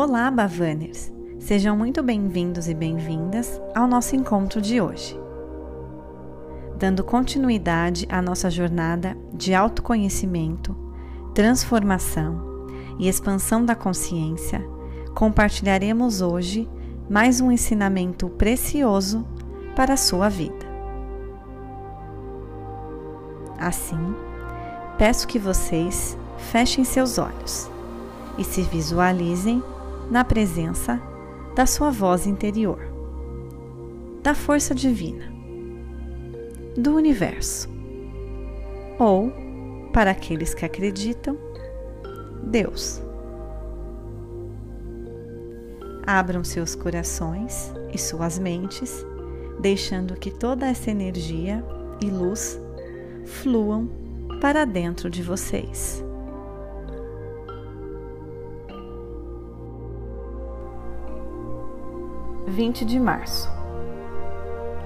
Olá, 0.00 0.30
Bavaners! 0.30 1.12
Sejam 1.40 1.76
muito 1.76 2.04
bem-vindos 2.04 2.68
e 2.68 2.72
bem-vindas 2.72 3.60
ao 3.74 3.88
nosso 3.88 4.14
encontro 4.14 4.62
de 4.62 4.80
hoje. 4.80 5.18
Dando 6.78 7.02
continuidade 7.02 8.06
à 8.08 8.22
nossa 8.22 8.48
jornada 8.48 9.18
de 9.34 9.52
autoconhecimento, 9.54 10.72
transformação 11.34 12.68
e 12.96 13.08
expansão 13.08 13.64
da 13.64 13.74
consciência, 13.74 14.64
compartilharemos 15.16 16.20
hoje 16.20 16.70
mais 17.10 17.40
um 17.40 17.50
ensinamento 17.50 18.28
precioso 18.28 19.26
para 19.74 19.94
a 19.94 19.96
sua 19.96 20.28
vida. 20.28 20.64
Assim, 23.58 24.14
peço 24.96 25.26
que 25.26 25.40
vocês 25.40 26.16
fechem 26.52 26.84
seus 26.84 27.18
olhos 27.18 27.68
e 28.38 28.44
se 28.44 28.62
visualizem 28.62 29.60
na 30.10 30.24
presença 30.24 31.00
da 31.54 31.66
sua 31.66 31.90
voz 31.90 32.26
interior, 32.26 32.80
da 34.22 34.34
força 34.34 34.74
divina, 34.74 35.32
do 36.76 36.94
universo, 36.94 37.68
ou, 38.98 39.32
para 39.92 40.10
aqueles 40.10 40.54
que 40.54 40.64
acreditam, 40.64 41.36
Deus. 42.42 43.02
Abram 46.06 46.42
seus 46.42 46.74
corações 46.74 47.72
e 47.92 47.98
suas 47.98 48.38
mentes, 48.38 49.04
deixando 49.60 50.14
que 50.14 50.30
toda 50.30 50.66
essa 50.66 50.90
energia 50.90 51.62
e 52.00 52.08
luz 52.08 52.58
fluam 53.26 53.90
para 54.40 54.64
dentro 54.64 55.10
de 55.10 55.22
vocês. 55.22 56.02
20 62.48 62.84
de 62.84 62.98
março. 62.98 63.48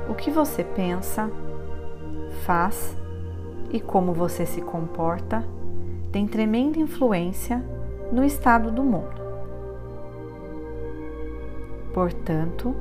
O 0.09 0.15
que 0.15 0.31
você 0.31 0.65
pensa, 0.65 1.31
faz 2.45 2.97
e 3.71 3.81
como 3.81 4.13
você 4.13 4.45
se 4.45 4.61
comporta 4.61 5.45
tem 6.11 6.27
tremenda 6.27 6.79
influência 6.79 7.65
no 8.11 8.25
estado 8.25 8.71
do 8.71 8.83
mundo. 8.83 9.23
Portanto, 11.95 12.75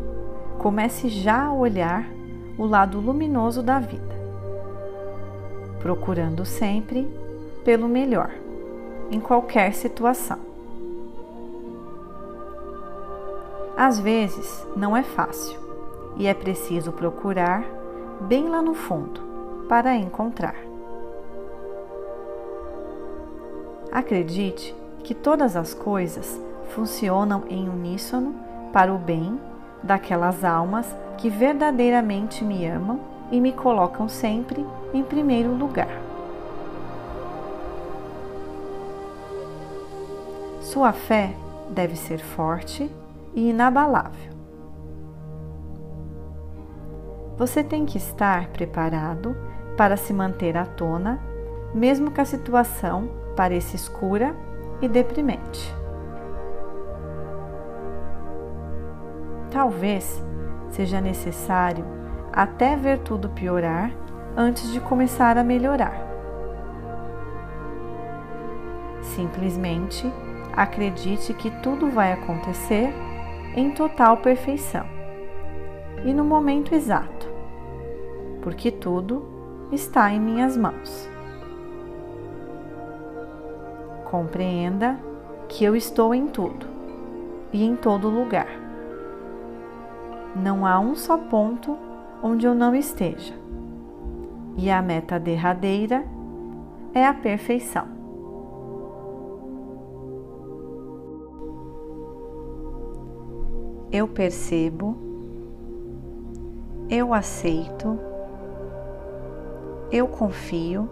comece 0.58 1.08
já 1.10 1.46
a 1.46 1.54
olhar 1.54 2.10
o 2.58 2.66
lado 2.66 3.00
luminoso 3.00 3.62
da 3.64 3.80
vida, 3.80 4.16
procurando 5.80 6.44
sempre 6.44 7.08
pelo 7.64 7.88
melhor 7.88 8.32
em 9.12 9.20
qualquer 9.20 9.74
situação. 9.74 10.51
Às 13.76 14.00
vezes 14.00 14.68
não 14.76 14.96
é 14.96 15.04
fácil 15.04 15.60
e 16.18 16.28
é 16.28 16.34
preciso 16.34 16.92
procurar 16.92 17.66
bem 18.22 18.50
lá 18.50 18.62
no 18.62 18.74
fundo 18.74 19.22
para 19.68 19.96
encontrar. 19.96 20.56
Acredite 23.92 24.76
que 25.04 25.14
todas 25.14 25.56
as 25.56 25.74
coisas 25.74 26.40
funcionam 26.70 27.44
em 27.50 27.68
uníssono 27.68 28.36
para 28.72 28.94
o 28.94 28.98
bem 28.98 29.40
daquelas 29.84 30.44
almas 30.44 30.96
que 31.18 31.30
verdadeiramente 31.30 32.44
me 32.44 32.66
amam 32.66 33.00
e 33.32 33.40
me 33.40 33.52
colocam 33.52 34.08
sempre 34.08 34.66
em 34.94 35.04
primeiro 35.04 35.54
lugar. 35.54 36.02
Sua 40.62 40.94
fé 40.94 41.34
deve 41.70 41.96
ser 41.96 42.20
forte 42.20 42.90
e 43.34 43.50
inabalável. 43.50 44.32
Você 47.38 47.64
tem 47.64 47.86
que 47.86 47.98
estar 47.98 48.50
preparado 48.50 49.36
para 49.76 49.98
se 49.98 50.14
manter 50.14 50.56
à 50.58 50.66
tona, 50.66 51.20
mesmo 51.74 52.12
que 52.12 52.22
a 52.22 52.26
situação 52.26 53.10
pareça 53.36 53.76
escura 53.76 54.36
e 54.82 54.88
deprimente. 54.88 55.74
Talvez 59.50 60.24
seja 60.70 61.02
necessário 61.02 61.84
até 62.32 62.76
ver 62.76 63.00
tudo 63.00 63.30
piorar 63.30 63.92
antes 64.38 64.72
de 64.72 64.80
começar 64.80 65.38
a 65.38 65.44
melhorar. 65.44 66.08
Simplesmente 69.02 70.12
acredite 70.56 71.34
que 71.34 71.50
tudo 71.62 71.90
vai 71.90 72.14
acontecer 72.14 72.94
em 73.56 73.72
total 73.72 74.18
perfeição 74.18 74.86
e 76.06 76.14
no 76.14 76.24
momento 76.24 76.74
exato, 76.74 77.28
porque 78.42 78.72
tudo 78.72 79.24
está 79.72 80.12
em 80.12 80.20
minhas 80.20 80.58
mãos. 80.58 81.10
Compreenda 84.06 85.00
que 85.48 85.64
eu 85.64 85.76
estou 85.76 86.14
em 86.14 86.28
tudo 86.28 86.66
e 87.54 87.64
em 87.64 87.76
todo 87.76 88.10
lugar. 88.10 88.48
Não 90.36 90.66
há 90.66 90.80
um 90.80 90.96
só 90.96 91.18
ponto 91.18 91.78
onde 92.24 92.46
eu 92.46 92.56
não 92.56 92.74
esteja, 92.74 93.34
e 94.58 94.70
a 94.70 94.82
meta 94.82 95.20
derradeira 95.20 96.06
é 96.94 97.06
a 97.06 97.14
perfeição. 97.14 98.01
Eu 103.92 104.08
percebo, 104.08 104.96
eu 106.90 107.14
aceito, 107.14 108.00
eu 109.92 110.08
confio, 110.08 110.90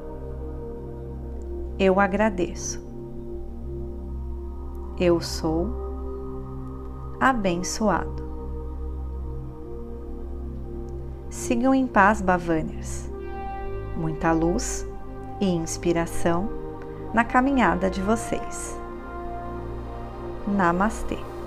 eu 1.80 2.00
agradeço. 2.00 2.86
Eu 5.00 5.22
sou 5.22 5.70
abençoado. 7.22 8.28
Sigam 11.30 11.74
em 11.74 11.88
paz, 11.88 12.22
Bavanias. 12.22 13.10
Muita 13.96 14.34
luz 14.34 14.86
e 15.40 15.46
inspiração 15.46 16.50
na 17.14 17.24
caminhada 17.24 17.90
de 17.90 18.02
vocês. 18.02 18.78
Namastê. 20.46 21.39